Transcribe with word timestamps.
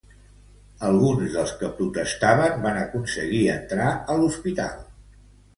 Alguns 0.87 1.27
dels 1.35 1.53
que 1.59 1.69
protestaven 1.81 2.65
van 2.65 2.79
aconseguir 2.85 3.43
entrar 3.59 3.93
a 4.15 4.17
l'hospital. 4.23 4.85